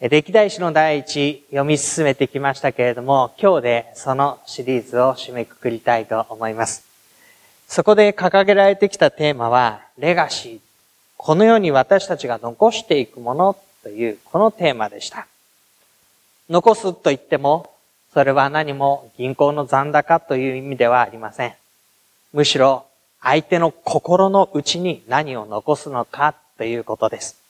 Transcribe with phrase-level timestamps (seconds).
[0.00, 6.86] 歴代史の第一読み進めてきましたけれども、今日でそのシリーズを締めくくりたいと思います。
[7.66, 10.60] そこで掲げられてきたテーマは、レガシー。
[11.16, 15.26] この世に私たちが残していくものという、このテーマでした。
[16.48, 17.72] 残すと言っても、
[18.14, 21.54] それは何も銀行の残高という意味ではありません。
[22.32, 22.86] むしろ、
[23.20, 27.47] 相手の心の内に何を残すのかということです。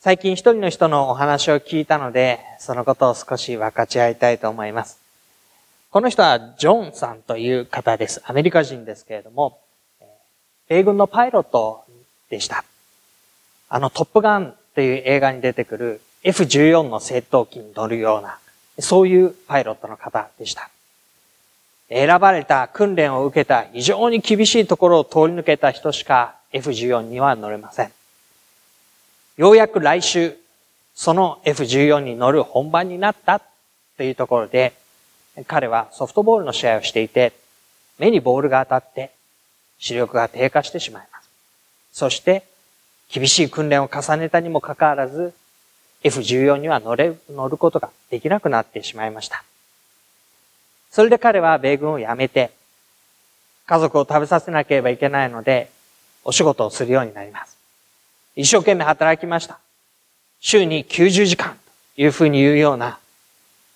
[0.00, 5.00] 最近一人の人のお話を聞いたので、そのことを少し分かち合いたいと思います。
[5.90, 8.22] この人はジョンさんという方です。
[8.24, 9.58] アメリカ人ですけれども、
[10.68, 11.84] 米軍のパイロット
[12.30, 12.64] でした。
[13.68, 18.38] あのトップガンという映画に出てくる F14 の戦闘機に乗るような、
[18.78, 20.70] そういうパイロットの方でした。
[21.88, 27.97] 選ばれた訓練を受けた非常に厳しいところを通り抜けた人しか F14 には乗れません。
[29.38, 30.36] ようやく来週、
[30.96, 33.40] その F14 に乗る本番になった
[33.96, 34.72] というところで、
[35.46, 37.32] 彼はソフトボールの試合をしていて、
[38.00, 39.12] 目にボールが当たって
[39.78, 41.30] 視力が低下してしまいます。
[41.92, 42.42] そして、
[43.08, 45.32] 厳しい訓練を重ねたにもかかわらず、
[46.02, 49.44] F14 には乗れ、乗ることができなくなってしまいました。
[50.90, 52.50] それで彼は米軍を辞めて、
[53.66, 55.70] 家族を食べさせなければいけないので、
[56.24, 57.57] お仕事をするようになります。
[58.38, 59.58] 一生懸命働きました。
[60.38, 61.58] 週に90時間
[61.96, 63.00] というふうに言うような、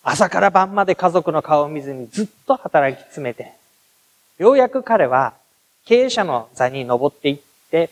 [0.03, 3.51] 朝から晩まで家族の顔を見ずにずっと働き詰めて、
[4.37, 5.33] ようやく彼は
[5.83, 7.39] 経営者の座に登っていっ
[7.71, 7.89] て、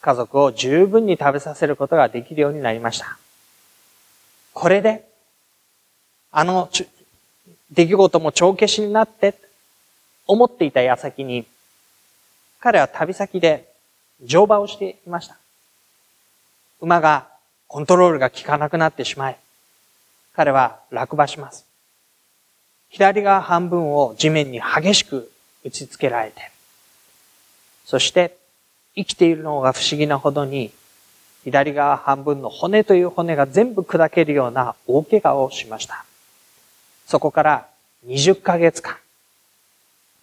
[0.00, 3.16] 家族を十分に食べさせることができるようになりました。
[4.54, 5.08] これで、
[6.32, 6.68] あの
[7.70, 9.36] 出来事も帳消しになって
[10.26, 11.46] 思っていた矢先に、
[12.58, 13.68] 彼は旅先で
[14.20, 15.38] 乗馬をしていました。
[16.80, 17.28] 馬が
[17.68, 19.38] コントロールが効かなくなってしまい、
[20.34, 21.66] 彼は落馬します。
[22.88, 25.30] 左側半分を地面に激しく
[25.64, 26.50] 打ち付けられて、
[27.84, 28.36] そして
[28.94, 30.72] 生きているのが不思議なほどに、
[31.44, 36.04] 左側半分の骨という骨が全部砕けるような大怪我をしました。
[37.06, 37.68] そこから
[38.06, 38.96] 20ヶ月間、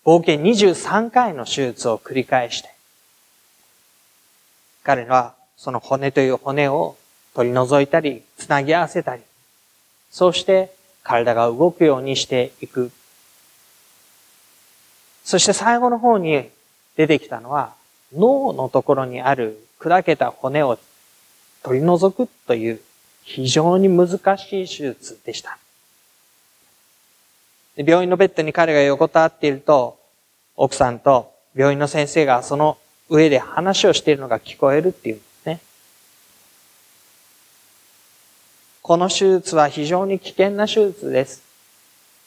[0.04, 2.70] 合計23回の手術を繰り返して、
[4.84, 6.98] 彼はその骨という骨を
[7.34, 9.22] 取り除いたり、つなぎ合わせたり、
[10.12, 12.92] そうして体が動くようにしていく。
[15.24, 16.50] そして最後の方に
[16.96, 17.74] 出てきたのは、
[18.16, 20.78] 脳のところにある砕けた骨を
[21.64, 22.82] 取り除くという
[23.24, 25.58] 非常に難しい手術でした。
[27.76, 29.98] 病院のベッドに彼が横たわっていると、
[30.56, 32.78] 奥さんと病院の先生がその
[33.10, 35.22] 上で話をしているのが聞こえるっていう
[38.84, 41.42] この手術は非常に危険な手術です。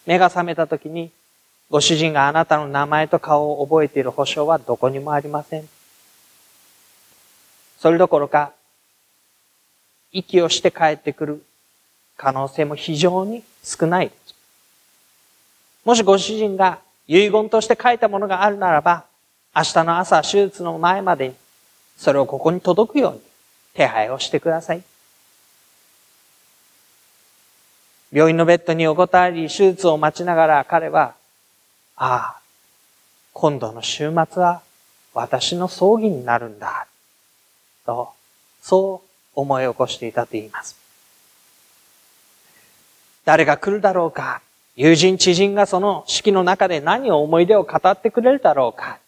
[0.06, 1.10] 目が覚めた時に、
[1.68, 5.68] ご主人があなたの名前と顔を覚えている保証はどこにもありません。
[7.78, 8.52] それどころか、
[10.12, 11.42] 息をして帰ってくる
[12.16, 14.10] 可能性も非常に少ない。
[15.84, 19.04] もしご主人が遺言として書いたものがあるならば、
[19.54, 21.34] 明日の朝手術の前までに、
[21.98, 23.20] それをここに届くように
[23.74, 24.82] 手配をしてください。
[28.12, 31.14] 病院のベッドに横たわり、手術を待ちながら彼は、
[31.96, 32.40] ああ、
[33.32, 34.62] 今度の週末は
[35.12, 36.86] 私の葬儀になるんだ。
[37.84, 38.10] と、
[38.62, 40.76] そう思い起こしていたと言います。
[43.24, 44.40] 誰が来るだろうか
[44.76, 48.98] 友人、知人がその式の中で何を思い出を語ってくれるだろうか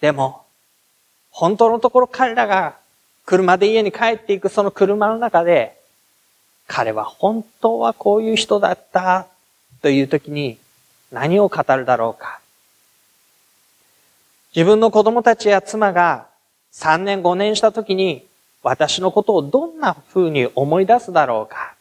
[0.00, 0.44] でも、
[1.30, 2.76] 本当のところ彼らが
[3.26, 5.78] 車で家に帰っていくその車の中で、
[6.66, 9.26] 彼は本当はこういう人だった
[9.82, 10.58] という時に
[11.12, 12.40] 何を語るだろうか。
[14.54, 16.26] 自分の子供たちや妻が
[16.72, 18.24] 3年5年した時に
[18.62, 21.74] 私のことをどんな風に思い出すだろうか。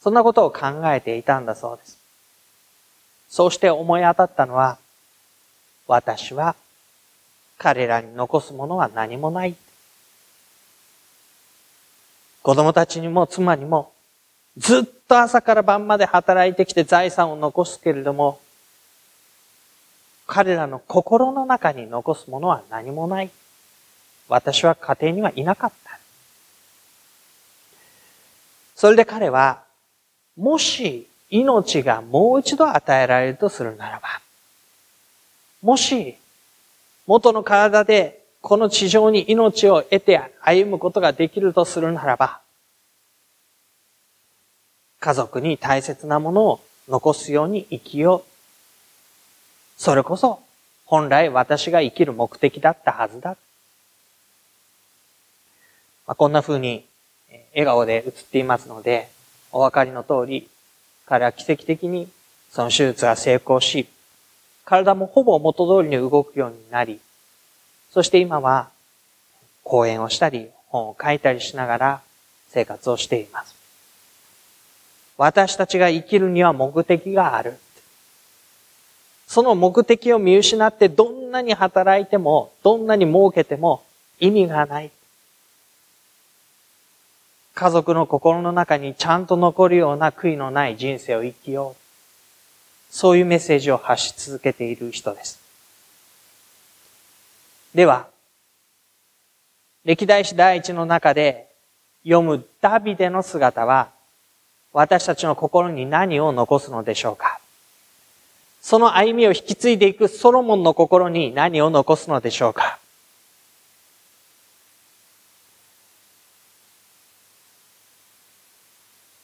[0.00, 1.98] そんなことを考えていたんだそうです。
[3.28, 4.78] そうして思い当たったのは、
[5.86, 6.54] 私は
[7.58, 9.54] 彼らに残すものは何もない。
[12.42, 13.92] 子供たちにも妻にも
[14.56, 18.40] ずっと朝から晩まで働いてきて財産を残すけれども、
[20.26, 23.30] 彼らの心の中に残すものは何もない。
[24.28, 25.98] 私は家庭にはいなかった。
[28.76, 29.62] それで彼は、
[30.36, 34.20] もし命がもう一度与えられるとするならば、
[35.62, 36.16] もし
[37.06, 42.40] 元の体でこの地上に命を得て歩むことができるとするならば、
[44.98, 48.30] 家族に大切なものを残すように生きよう。
[49.76, 50.40] それこそ
[50.84, 53.36] 本来私が生きる目的だったはずだ。
[56.06, 56.84] まあ、こんな風に
[57.52, 59.08] 笑顔で映っていますので、
[59.52, 60.48] お分かりの通り、
[61.06, 62.08] 彼は奇跡的に
[62.50, 63.86] その手術が成功し、
[64.64, 67.00] 体もほぼ元通りに動くようになり、
[67.90, 68.70] そして今は
[69.64, 72.00] 講演をしたり、本を書いたりしながら
[72.48, 73.54] 生活をしています。
[75.16, 77.58] 私たちが生きるには目的がある。
[79.26, 83.82] その目的を見失ってどんなに働いても、どんなに儲けても
[84.18, 84.90] 意味がない。
[87.54, 92.94] 家族の心の中にちゃんと残るような悔いのない人生を生きよう。
[92.94, 95.49] そういうメッセージを発し続けている人です。
[97.74, 98.08] では、
[99.84, 101.48] 歴代史第一の中で
[102.02, 103.90] 読むダビデの姿は
[104.72, 107.40] 私たちの心に何を残すのでしょうか？
[108.60, 112.78] その歩みを引き継いでいくソロモンの心に何を残すのでしょうか？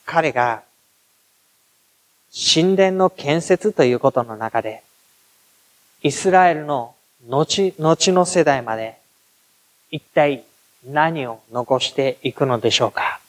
[0.06, 0.62] 彼が
[2.32, 4.82] 神殿の建設ということの中で、
[6.02, 8.98] イスラエルの後、後の世代まで
[9.90, 10.44] 一体
[10.86, 13.20] 何を残していくのでしょうか？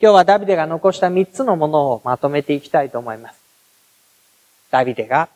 [0.00, 3.40] 今日はダビデが残した三つのものをまとめていきたいと思います。
[4.70, 5.28] ダビデが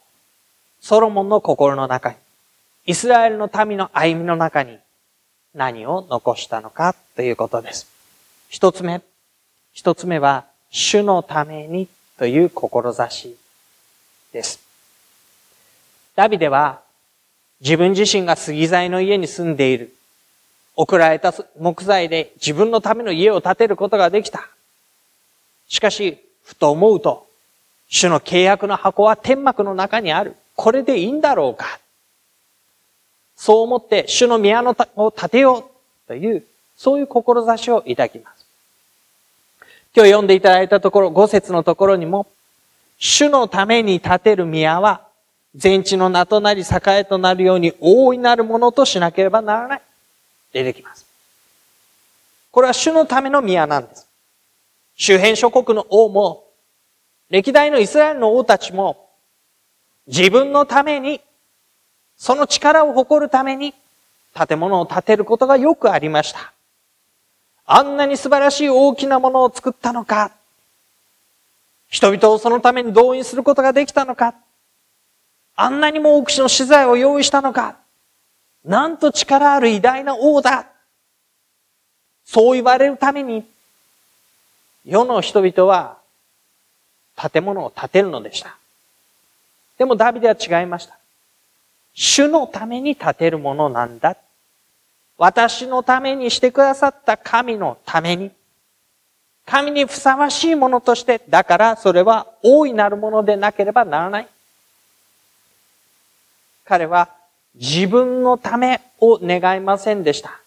[0.81, 2.17] ソロモンの心の中に、
[2.87, 4.79] イスラエルの民の歩みの中に
[5.55, 6.95] 何を残したのか？
[7.17, 7.89] ということです。
[8.49, 9.03] 一つ目。
[9.73, 13.37] 一つ目は、主のためにという志
[14.33, 14.61] です。
[16.15, 16.82] ダビデは
[17.63, 19.95] 自分自身が杉材の家に住んでいる。
[20.75, 24.49] 送られた木材で自分のための家を建てることができた。
[25.69, 27.27] しかし、ふと思うと、
[27.89, 30.35] 主の契約の箱は天幕の中にある。
[30.57, 31.79] これでいいんだろうか。
[33.37, 36.45] そう思って、主の宮のを建てようという、
[36.77, 38.47] そういう志を抱きます。
[39.95, 42.27] 今日読んでいただいたところ、五節のところにも、
[42.99, 45.07] 主のために建てる宮は、
[45.55, 49.83] 全地の名となり栄えとなるように大いなるものとしなければならない。
[50.53, 51.07] 出てきます。
[52.51, 54.07] これは主のための宮なんです。
[54.95, 56.45] 周辺諸国の王も、
[57.31, 59.09] 歴代のイスラエルの王たちも、
[60.07, 61.21] 自分のために、
[62.17, 63.75] その力を誇るために、
[64.35, 66.53] 建物を建てることがよくありました。
[67.65, 70.33] あんなに素晴らしい大きなものを作ったのか、
[71.89, 74.35] 人々をそのために動員することができたのか、
[75.55, 77.77] あんなにも多くの資材を用意したのか、
[78.65, 80.67] なんと力ある偉大な王だ。
[82.25, 83.45] そう言われるために、
[84.85, 85.99] 世の人々は
[87.17, 88.57] 建物を建てるのでした。
[89.79, 90.99] でもダビデは違いました。
[91.95, 94.17] 主のために建てるものなんだ。
[95.19, 98.31] 私のためにしてくださった神のために。
[99.45, 104.29] 神にふさわしいものとして、だからそれは大いなるものでなければならない。
[106.65, 107.11] 彼は
[107.55, 110.41] 自分のためを願いませんでした。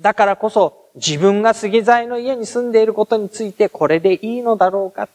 [0.00, 5.08] だからこそ自分が杉材の家に住んでいることについてこれでいいのだろうか。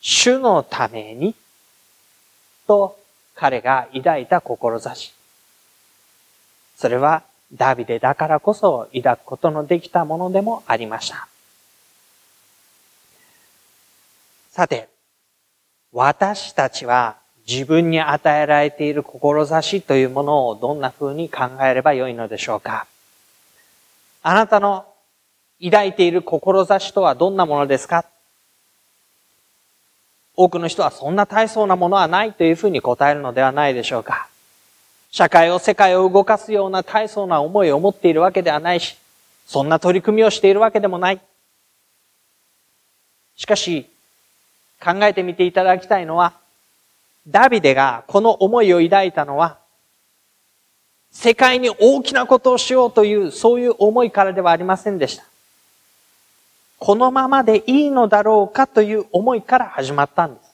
[0.00, 1.34] 主のために
[2.66, 2.98] と
[3.34, 5.12] 彼が抱いた志。
[6.76, 11.28] それはダビデだからこそ抱くことのできたものでもありました。
[14.50, 14.88] さて、
[16.00, 17.16] 私たちは
[17.48, 22.86] 自分に与えられている志というものをどんな風に考えればよいのでしょうか？
[24.22, 24.86] あなたの
[25.60, 28.04] 抱いている志とはどんなものですか？
[30.36, 34.28] 多くの人はそんな大層なものはないというふうに答えるのではないでしょうか？
[35.10, 38.96] 社会を、世界を動かすような大層な思いを持っているわけではないし、
[39.48, 41.20] そんな取り組みをしているわけでもない。
[43.34, 43.90] しかし、
[44.82, 46.34] 考えてみていただきたいのは、
[47.26, 49.58] ダビデがこの思いを抱いたのは、
[51.10, 55.24] 世界に大きなことをしようという、そういう思いからではありませんでした。
[56.78, 60.48] このままでいいのだろうかという思いから始まったんです。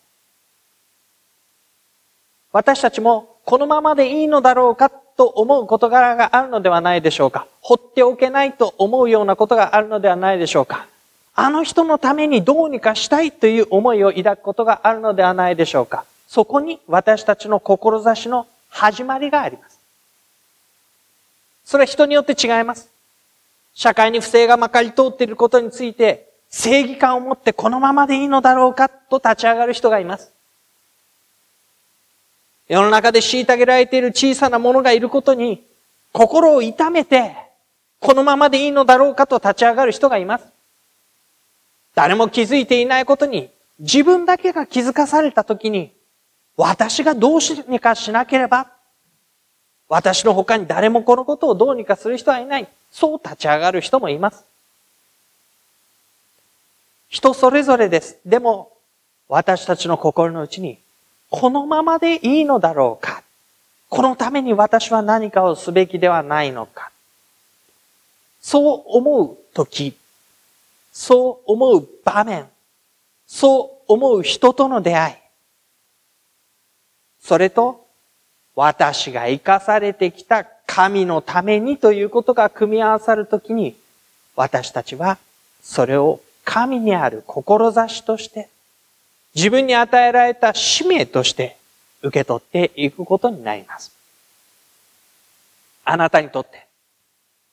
[2.50, 7.46] 私たちもこのままでいいのだろうかと思う事柄があるのではないでしょうか。
[7.60, 10.86] 放っておけないと思うようなことがあるのではないでしょうか。
[11.36, 16.04] あの人のためにどうにかしたいという思いを抱くことがあるのではないでしょうか。
[16.28, 19.80] そこに私たちの志の始まりがあります。
[21.64, 22.88] それは人によって違います。
[23.74, 30.30] 社会に不正がまかり通っていることについて正義感を持ってこのままでいいのだろうかと立ち上がる人がいます。
[32.68, 35.64] 世の中で虐げられている小さな者がいることに
[36.12, 37.34] 心を痛めて
[37.98, 40.53] このままでいいのだろうかと立ち上がる人がいます。
[41.94, 45.92] 誰も気づいていないことに自分だけが気づかされたときに
[46.56, 48.74] 私がどうしにかしなければ
[49.88, 52.68] 私の他に誰もこのことをどうにかする人はいない。
[52.90, 54.44] そう立ち上がる人もいます。
[57.08, 58.18] 人それぞれです。
[58.24, 58.72] でも
[59.28, 60.78] 私たちの心の内に
[61.30, 63.22] このままでいいのだろうか
[63.88, 66.90] このために私は何かをすべきではないのか
[68.40, 69.96] そう思うとき、
[70.96, 72.48] そう思う場面、
[73.26, 75.14] そう思う人との出会い、
[77.20, 77.84] それと
[78.54, 83.74] 私が生かされてきた神のためにということが組み合わさるときに、
[84.36, 85.18] 私たちは
[85.64, 88.48] それを神にある志として
[89.34, 91.56] 自分に与えられた使命として
[92.02, 93.92] 受け取っていくことになります。
[95.84, 96.68] あなたにとって、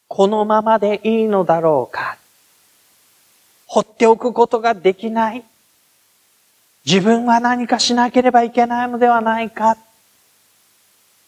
[0.07, 2.20] このままでいいのだろうか。
[3.73, 5.45] 放っておくことができない
[6.85, 9.77] 自分は何かしなければいけないのではないか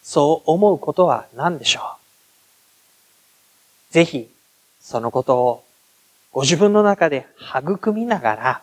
[0.01, 1.79] そう思うことは何でしょ
[3.91, 4.27] うぜひ、
[4.81, 5.63] そのことを
[6.33, 8.61] ご自分の中で育みながら、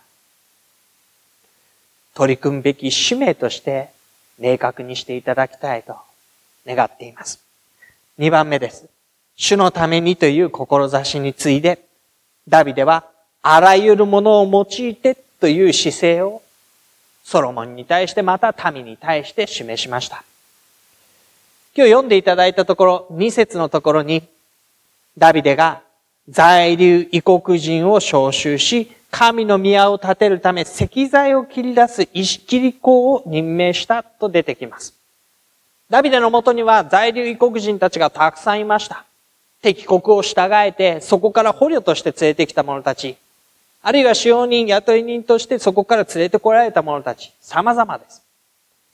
[2.13, 3.89] 取り組むべき使命として
[4.39, 5.97] 明確にしていただきたいと
[6.67, 7.43] 願っています。
[8.19, 8.91] 2番目です。
[9.37, 11.79] 主のためにという志について、
[12.47, 13.07] ダビデは
[13.43, 16.43] あらゆるものを用いてという姿勢を
[17.25, 20.25] ソロモンに対してまた民に対して示しました。
[21.75, 24.25] 今日読んでいただいたところ、2節のところに、
[25.17, 25.83] ダビデが
[26.29, 34.95] 在留異国人を召集し、神の宮を建てるため石材を切り出す石切り子を任命したと出てきます。
[35.89, 39.05] ダビデのもとには在留異国人たちがたくさんいました。
[39.63, 43.17] 敵国を従えて、そこから捕虜として連れてきた者たち、
[43.83, 48.23] あるいは使用人、雇い人としてそこから連れてこられた者たち、様々です。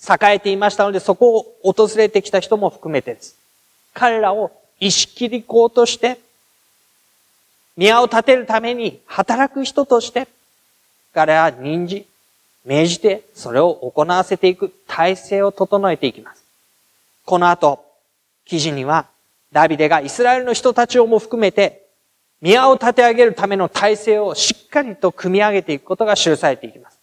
[0.08, 3.36] 栄えていましたので、そこを訪れてきた人も含めてです。
[3.94, 6.18] 彼らを石切り子として
[7.76, 10.28] 宮を建てるために働く人として、
[11.12, 12.06] 彼らは任じ、
[12.64, 16.42] 命じてそれを行わせていく体制を整えていきます。
[17.26, 17.84] この後、
[18.46, 19.06] 記事には、
[19.52, 21.85] ダビデがイスラエルの人たちをも含めて、
[22.40, 26.98] 宮を立て上げるための体制をしっかりと組み上げていくことが記されていきます。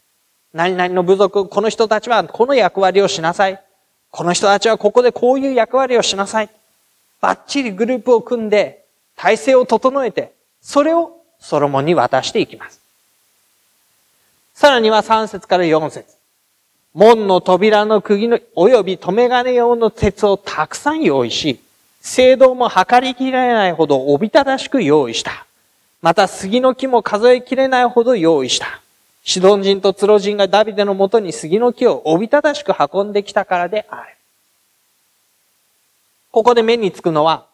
[0.53, 3.59] 何々の部族、この人たちはこの役割をしなさい。
[4.11, 6.49] この人たちはここでこういう役割をしなさい。
[7.19, 8.85] バッチリグループを組んで、
[9.15, 12.79] 体制を整えて、それをソロモンに渡していきます。
[14.53, 16.15] さらには3節から4節
[16.93, 21.59] 門の扉の釘の、及び留め金用の鉄をたくさん用意し、
[22.05, 25.48] 聖堂も測りきれないほどおびただしく用意した。
[26.01, 28.81] また杉の木も数えきれないほど用意した。
[29.24, 34.17] シドン人とツロ人がダビデのもとに杉の木をおびただしく運んできたからである。
[36.29, 37.45] ここで目につくのは、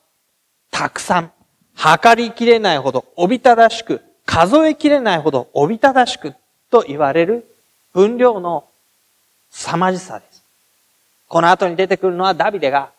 [0.72, 1.32] たくさん。
[1.76, 6.34] 測りきれないほどおびただしく、数えきれないほどおびただしく
[6.72, 7.46] と言われる
[7.94, 8.66] 分量の
[9.52, 10.44] 凄まじさです。
[11.28, 12.90] この後に出てくるのはダビデが、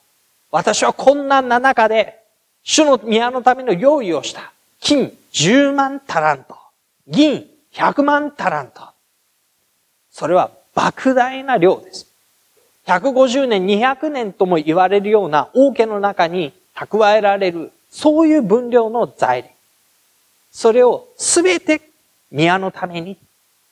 [0.50, 2.18] 私は困難な中で、
[2.62, 4.52] 主の宮のための用意をした。
[4.80, 6.56] 金10万タラント。
[7.06, 8.82] 銀100万タラント。
[10.10, 12.06] それは莫大な量です。
[12.86, 19.54] 150年、200年とも言われるような王家の中に蓄えられるそういう分量の財力。
[20.50, 21.80] それをすべて
[22.30, 23.16] 宮のために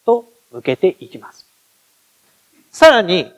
[0.05, 1.45] と向けていきます。
[2.71, 3.33] さらに、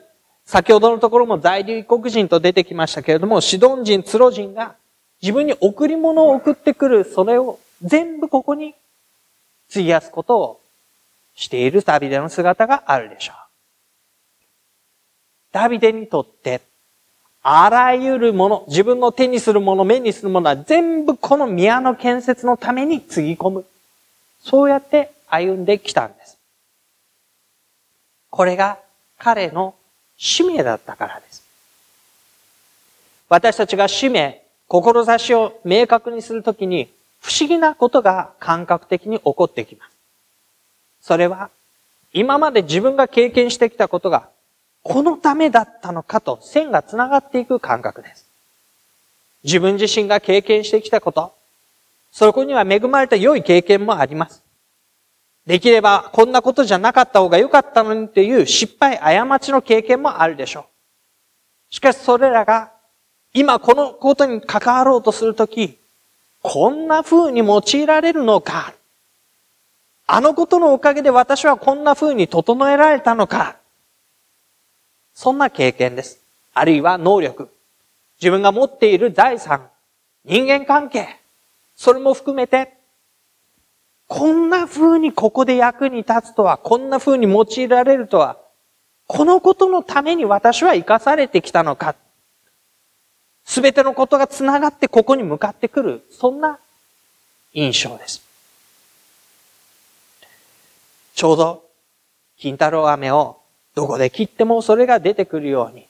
[0.51, 4.75] 先ほどのところも在留異国人と出てきましたけれども、シドン人、ツロ人が
[5.21, 8.75] 自分に贈り物を送ってくる、それを全部ここに
[9.69, 10.61] 費やすことを
[11.35, 13.35] している旅での姿があるでしょう。
[15.53, 16.59] ダビデにとって、
[17.41, 23.65] あらゆるもの、自分の手にするもの、目にするものは全部この宮の建設のためにつぎ込む。
[24.41, 26.37] そうやって歩んできたんです。
[28.29, 28.79] これが
[29.17, 29.75] 彼の
[30.21, 31.43] 使命だったからです。
[33.27, 39.91] 私たちが使命、志を明確にするときに不思議なことが感覚的に起こってきます。
[41.01, 41.49] それは
[42.13, 44.29] 今まで自分が経験してきたことが
[44.83, 48.25] このためだったのかと線が繋がっていく感覚です。
[49.43, 51.33] 自分自身が経験してきたこと、
[52.11, 54.43] そこには恵まれた良い経験もあります。
[55.45, 61.73] できればこんなことじゃなかった方が良かったのにっていう失敗、過ちの経験もあるでしょう。
[61.73, 62.71] しかしそれらが
[63.33, 65.77] 今このことに関わろうとするとき、
[66.43, 68.73] こんな風に用いられるのか？
[70.05, 73.55] あのことのおかげで私はこんな風に整えられたのか？
[75.13, 76.19] そんな経験です。
[76.53, 77.49] あるいは能力。
[78.19, 79.67] 自分が持っている財産。
[80.25, 81.17] 人間関係。
[81.75, 82.77] それも含めて、
[84.13, 88.37] こんな風にここで役に立つとは、こんな風に用いられるとは、
[89.07, 91.95] このことのために私は生かされてきたのか。
[93.45, 96.03] すべてのことが繋がってここに向かってくる。
[96.11, 96.59] そんな
[97.53, 98.21] 印象です。
[101.15, 101.63] ちょうど、
[102.37, 103.37] 金太郎飴を
[103.75, 105.87] どこで切ってもそれが出てくるように。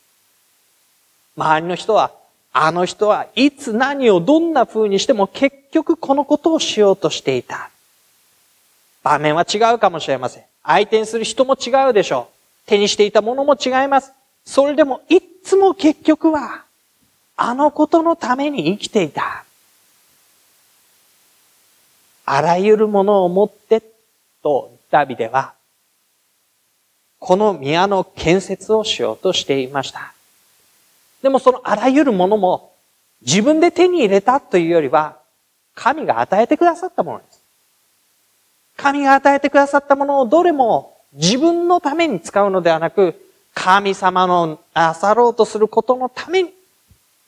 [1.37, 2.11] 周りの人は、
[2.53, 7.71] あの人はいつ何をどんな風にしても結局このことをしようとしていた。
[9.03, 10.43] 場面は違うかもしれません。
[10.63, 12.29] 相手にする人も違うでしょ
[12.65, 12.67] う。
[12.67, 14.11] 手にしていたものも違います。
[14.45, 16.63] それでもいつも結局は、
[17.35, 19.43] あのことのために生きていた。
[22.25, 23.81] あらゆるものを持って
[24.43, 25.53] とダビデは
[27.19, 30.13] この宮の建設をしようとしていました。
[31.21, 32.73] でもそのあらゆるものも
[33.21, 35.19] 自分で手に入れたというよりは、
[35.75, 37.30] 神が与えてくださったものです。
[38.77, 43.15] 神が与えてくださったものをどれも自分のために使うのではなく、
[43.53, 46.53] 神様のなさろうとすることのために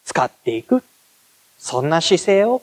[0.06, 0.84] 使っていく。
[1.60, 2.62] そんな姿勢を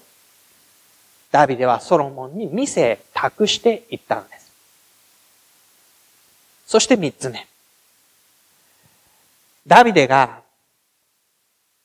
[1.31, 4.53] ダビデはソロモンに見せ、託していったのです。
[6.67, 7.47] そして三つ目。
[9.67, 10.41] ダビデが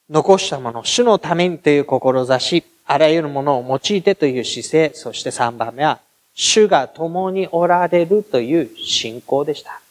[0.10, 6.00] 残したもの、主のためにという志、あらゆるものを用いてという姿勢、そして三番目は、
[6.36, 9.82] 主が共におられるという信仰でした。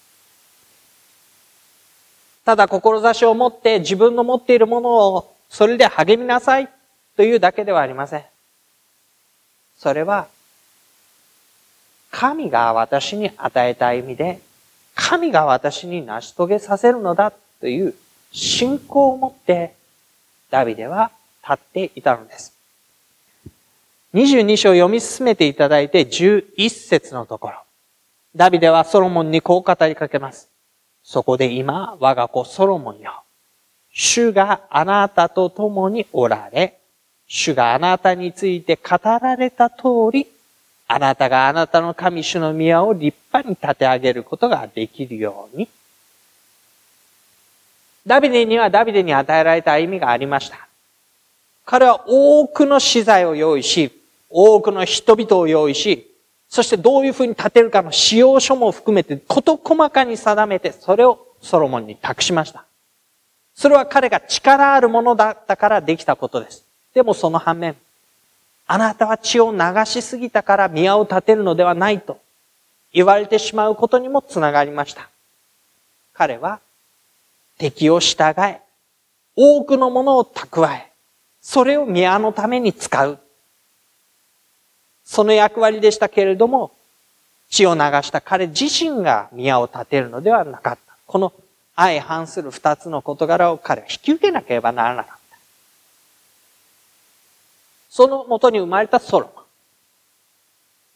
[2.44, 6.68] ただ志を持って自分の持っているものをそれで励みなさい
[7.16, 8.24] というだけではありません。
[9.78, 10.28] それは、
[12.10, 14.40] 神が私に与えた意味で
[14.94, 17.94] 神が私に成し遂げさせるのだという
[18.30, 19.74] 信仰を持って
[20.50, 21.10] ダビデは
[21.42, 22.53] 立っていたのです。
[24.14, 27.56] 22章を読み進めていただいて11節のところ。
[28.36, 30.48] ダビデはソロモンにこう語りかけます。
[31.02, 33.24] そこで今、我が子ソロモンよ。
[33.92, 36.78] 主があなたと共におられ、
[37.26, 40.28] 主があなたについて語られた通り、
[40.86, 45.68] あなたがあなたの神主の宮を立派に立て上げることができるように。
[48.06, 50.68] ダビデにはダビデに与えられた意味がありました。
[51.64, 54.03] 彼は多くの資材を用意し、
[54.36, 56.10] 多くの人々を用意し、
[56.48, 62.64] そしてどういうふうに立てるかの使用書も含めて事細かに定めて、それをソロモンに託しました。
[63.54, 66.64] それは彼が力あるものだったからできたことです。
[66.94, 67.76] でもその反面、
[68.66, 72.18] あなたは血を流しすぎたから宮を建てるのではないと
[72.92, 75.08] 言われてしまうことにもつながりました。
[76.12, 76.58] 彼は
[77.58, 78.60] 敵を従え、
[79.36, 80.90] 多くのものを蓄え、
[81.40, 83.18] それを宮のために使う。
[85.04, 86.72] その役割でしたけれども、
[87.50, 90.96] 血を流した彼自身が宮を建てるのではなかった。
[91.06, 91.32] この
[91.76, 95.38] 相反する二つの事柄を彼は引き受けなければならなかった。
[97.90, 99.30] そのもとに生まれたソロン。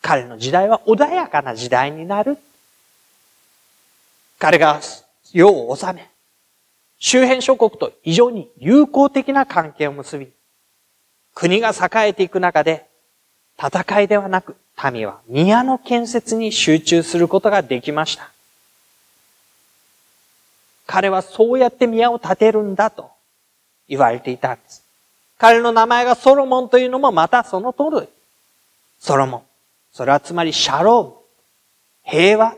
[0.00, 2.38] 彼の時代は穏やかな時代になる。
[4.38, 4.80] 彼が
[5.32, 6.08] 世を治め、
[6.98, 10.28] 周辺諸国と非常に友好的な関係を結び、
[11.34, 12.87] 国が栄えていく中で、
[13.60, 14.56] 戦いではなく、
[14.92, 18.30] 民は宮の建設に集中することができました。
[20.86, 23.10] 彼はそうやって宮を建てるんだと
[23.88, 24.84] 言われていたんです。
[25.36, 28.08] 彼の名前がソロモンというのもまたその通り。
[29.00, 29.42] ソロモン。
[29.92, 31.14] それはつまりシャローム。
[32.04, 32.54] 平和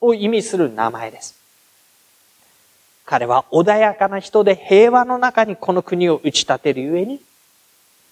[0.00, 1.34] を意味する名前です。
[3.04, 7.20] 彼は穏やかな人で平和の中にこの国を打ち立てるゆえに、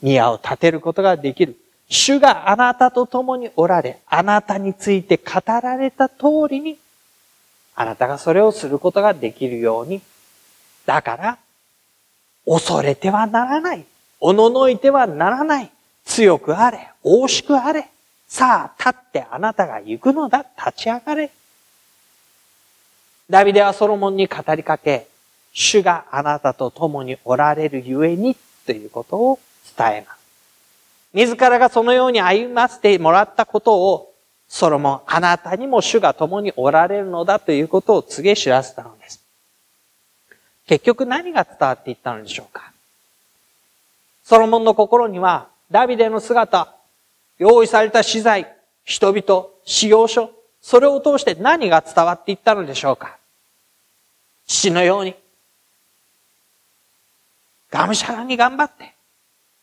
[0.00, 1.56] 宮を建てることができる。
[1.88, 6.78] 主があなたと共におられ、あなたについて語られた通りに、
[7.74, 10.00] あなたがそれをすることができるように。
[10.86, 11.38] だから、
[12.46, 13.84] 恐れてはならない。
[14.20, 15.70] おののいてはならない。
[16.04, 16.90] 強くあれ。
[17.02, 17.88] 大しくあれ。
[18.28, 20.44] さあ、立ってあなたが行くのだ。
[20.56, 21.30] 立ち上がれ。
[23.28, 25.08] ダビデはソロモンに語りかけ、
[25.52, 29.38] 主があなたと共におられるゆえにということを
[29.76, 30.23] 伝えます。
[31.14, 34.12] 自らがそのように歩ませてもらったことを、
[34.48, 39.24] ソロモン、あなたにも主が共におられるのだということを告げ知らせたのです。
[40.66, 42.72] 結局何が伝わっていったのでしょうか
[44.24, 46.74] ソロモンの心には、ダビデの姿、
[47.38, 48.52] 用意された資材、
[48.84, 53.18] 人々、使用書、それを通して何が伝わっていったのでしょうか
[54.46, 55.14] 父のように、
[57.70, 58.94] がむしゃらに頑張って、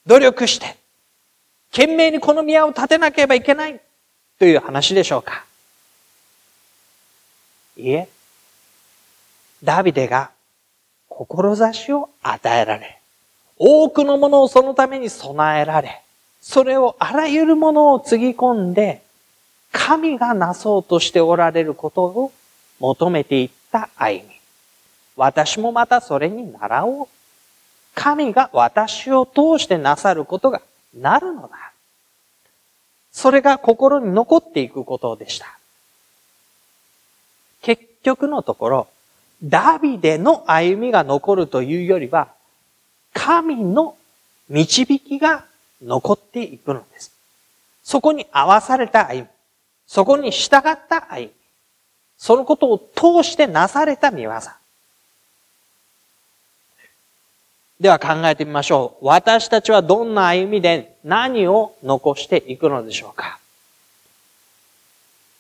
[0.06, 0.81] 努力して、
[1.72, 3.80] 懸命にこの宮を建てなければいけない
[4.38, 5.46] という話でしょうか
[7.78, 8.10] いいえ、
[9.64, 10.32] ダビデが
[11.08, 13.00] 志を与えられ、
[13.58, 16.02] 多くのものをそのために備えられ、
[16.42, 19.02] それをあらゆるものをつぎ込んで、
[19.72, 22.34] 神がなそうとしておられることを
[22.80, 24.36] 求めていった歩み。
[25.16, 27.08] 私もまたそれに習おう。
[27.94, 30.62] 神が私を通してなさることが
[30.94, 31.72] なるのだ。
[33.12, 35.58] それが心に残っていくことでした。
[37.62, 38.88] 結局のところ、
[39.44, 42.30] ダビデの歩みが残るというよりは、
[43.14, 43.96] 神の
[44.50, 45.46] 導きが
[45.82, 47.12] 残っていくのです。
[47.84, 49.28] そこに合わされた歩み。
[49.88, 51.32] そこに従った歩み。
[52.18, 54.32] そのことを通してなされた見業。
[57.82, 59.08] では考えてみましょう。
[59.08, 63.40] 私たちはどんな歩みで何を残していくのでしょうか？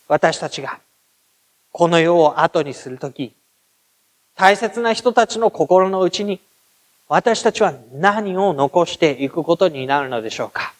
[0.08, 0.80] 私たちが
[1.72, 3.32] この世を後にするとき、
[4.36, 6.40] 大切な人たちの心の内に
[7.08, 10.74] 私たちは何を残していくことになるのでしょうか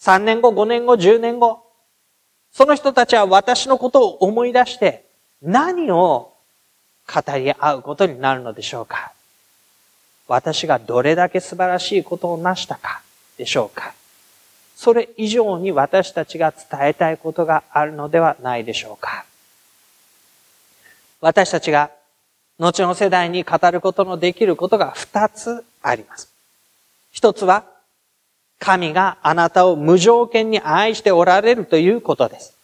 [0.00, 1.62] ?3 年後、5年後、10年後、
[2.52, 5.04] その人たちは私のことを思い出して
[5.42, 6.32] 何を
[7.06, 9.12] 語り合うことになるのでしょうか？
[10.28, 13.02] 私がどれだけ素晴らしいことを成したか
[13.36, 13.94] でしょうか
[14.76, 19.24] それ以上に私たちが伝えたいことがあるのではないでしょうか
[21.20, 21.90] 私たちが
[22.58, 26.28] 後の世代に語ることのできることが二つあります。
[27.12, 27.64] 一つは、
[28.58, 32.56] 神があなたを無条件に愛しておられるということです。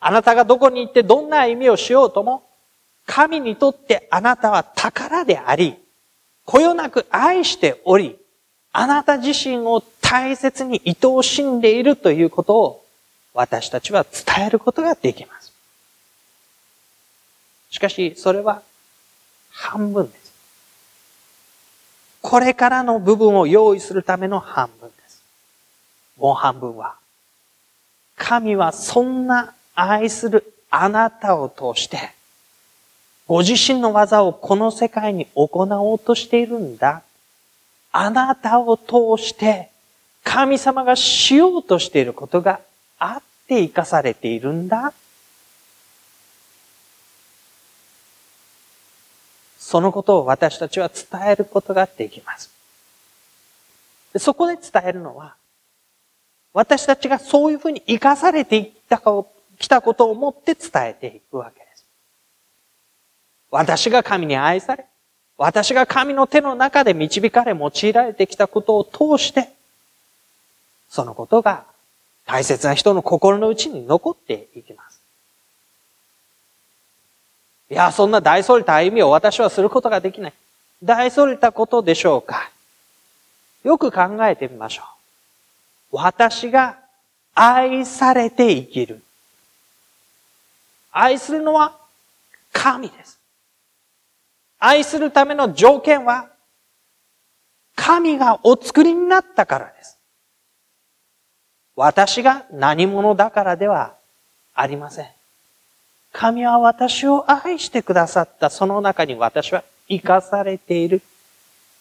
[0.00, 2.42] あなたがどこに行ってどんな意味をしようとも、
[3.04, 5.76] 神にとってあなたは宝であり、
[6.46, 8.16] こよなく愛しており、
[8.72, 12.84] あなた自身を大切に愛おしんでいるということを
[13.34, 15.52] 私たちは伝えることができます。
[17.70, 18.62] しかし、それは
[19.50, 20.32] 半分です。
[22.22, 25.22] これからの部分を用意するための半分です。
[26.16, 26.94] もう半分は、
[28.16, 32.15] 神はそんな愛するあなたを通して、
[33.26, 37.02] ご自身の技をこの世界に行おうとしているんだ。
[37.90, 39.70] あなたを通して、
[40.22, 42.60] 神様がしようとしていることが
[42.98, 44.92] あって生かされているんだ。
[49.58, 52.50] そのことを私たちは伝えることができます。
[54.18, 55.34] そこで伝えるのは、
[56.52, 59.26] 私たちがそういうふうに生かされていったかを、
[59.58, 61.65] 来たことをもって伝えていくわけ。
[63.56, 64.84] 私が神に愛され、
[65.38, 69.48] 私が神の手の中で導かれ用いられてきたことを通して、
[70.90, 71.64] そのことが
[72.26, 75.00] 大切な人の心の内に残っていきます。
[77.70, 80.34] いや、そんな大それた歩みを私はすることができない。
[80.82, 82.50] 大それたことでしょうか
[83.64, 84.82] よく考えてみましょ
[85.92, 85.96] う。
[85.96, 86.78] 私が
[87.34, 89.02] 愛されて生きる。
[90.92, 91.74] 愛するのは
[92.52, 93.16] 神です。
[94.66, 96.26] 愛するための条件は
[97.76, 99.96] 神がお作りになったからです。
[101.76, 103.94] 私が何者だからでは
[104.54, 105.06] ありません。
[106.12, 111.00] 神は私を愛してくださったその中に私は生かされている。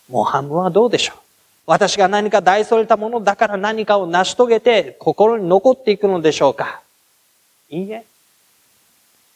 [0.07, 1.17] もう半分はどうでしょう
[1.65, 6.83] 私が何か大それたものだから何かを成し遂げて心に残っていくのでしょうか
[7.71, 8.05] いいえ。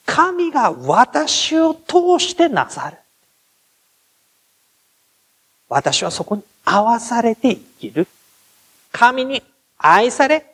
[0.06, 2.98] 神が私を通してなさる。
[5.70, 8.08] 私はそこに合わされて生きる。
[8.92, 9.44] 神に
[9.78, 10.46] 愛され、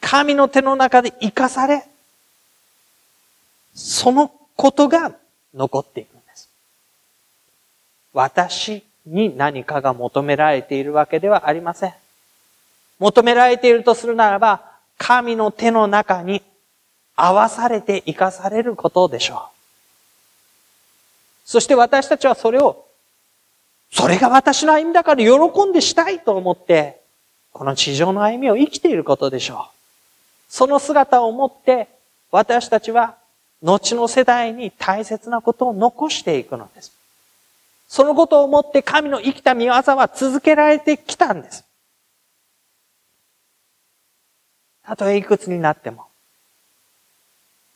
[0.00, 1.84] 神の手の中で生かされ、
[3.74, 5.12] そのことが
[5.54, 6.48] 残っていくんです。
[8.12, 11.94] 私に何かが求められているわけではありません。
[12.98, 14.62] 求められているとするならば、
[14.98, 16.42] 神の手の中に
[17.16, 19.38] 合わされて生かされることでしょう。
[21.46, 22.84] そして私たちはそれを、
[23.92, 27.00] それが私の歩みだから喜んでしたいと思って、
[27.52, 29.80] この地上の歩みを生きていることでしょう。
[30.48, 31.88] その姿を持って、
[32.30, 33.16] 私たちは
[33.62, 36.92] 後の世代に大切なことを残していくのです。
[37.88, 41.64] そのことをもって神の生きた見業は続けられてきたんです。
[44.84, 46.06] たとえいくつになっても、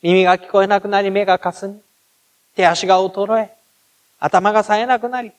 [0.01, 1.79] 耳が聞こえなくなり目がかすみ、
[2.55, 3.53] 手足が衰え、
[4.19, 5.31] 頭が冴えなくなり、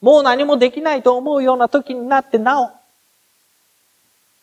[0.00, 2.70] もう何もできないと思うような時になってなお、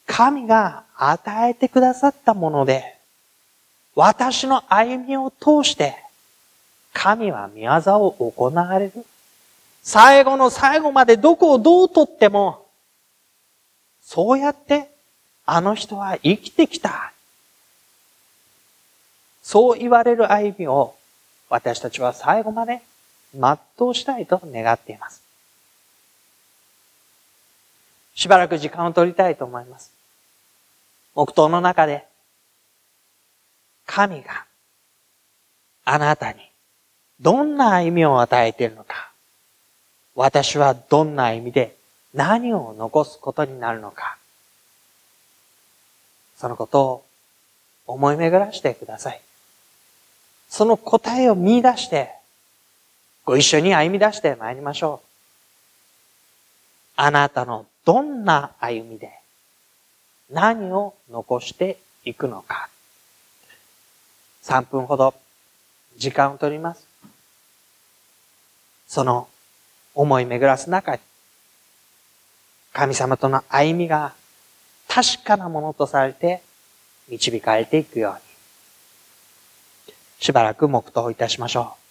[0.06, 2.96] 神が与えてくださったもので、
[3.96, 5.96] 私の歩みを通して、
[6.94, 9.06] 神は見業を行われる。
[9.84, 12.66] 最後の最後までどこをどうとっても、
[14.02, 14.90] そうやって
[15.46, 17.14] あの人は生きてきた。
[19.42, 20.96] そう言われる歩みを
[21.50, 22.82] 私たちは最後まで
[23.34, 25.25] 全うしたいと願っています。
[28.16, 29.92] しばらく時間を取りたいと思います。
[31.14, 32.06] 黙祷の中で、
[33.86, 34.46] 神が
[35.84, 36.40] あなたに
[37.20, 39.12] どんな歩みを与えているのか、
[40.16, 41.76] 私はどんな意味で
[42.14, 44.18] 何を残すことになるのか、
[46.38, 47.06] そのことを
[47.86, 49.22] 思い巡らしてください。
[50.50, 52.14] その答えを見出して、
[53.26, 55.08] ご一緒に歩み出して参りましょう。
[56.98, 59.12] あなたのどんな歩みで
[60.30, 62.70] 何を残していくのか。
[64.44, 65.14] 3分ほど
[65.98, 66.88] 時間を取ります。
[68.88, 69.28] その
[69.94, 71.02] 思い巡らす中に、
[72.74, 74.14] 神様との歩みが
[74.88, 76.42] 確かなものとされて
[77.08, 78.20] 導かれていくように、
[80.20, 81.85] しばらく黙祷いたしましょう。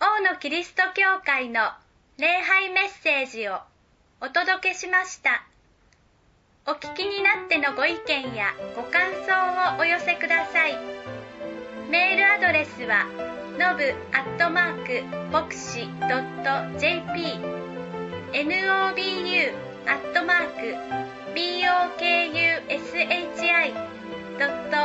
[0.00, 1.60] 王のキリスト教会の
[2.18, 3.58] 礼拝メッセージを
[4.20, 5.44] お届けしました。
[6.68, 10.78] お聞きになってのご意見やご感想をお寄せください。
[11.90, 13.06] メールアドレスは
[13.58, 17.58] のぶアットマークボクシドット JP
[18.32, 19.52] nobu
[19.88, 20.76] アットマーク
[21.34, 22.38] bokushi
[24.38, 24.76] ドット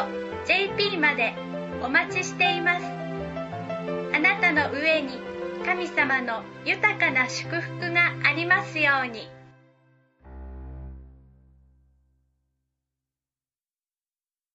[0.48, 1.36] JP まで
[1.84, 3.03] お待ちしています。
[4.14, 5.18] あなたの上に
[5.66, 9.43] 神様の豊かな祝福がありますように。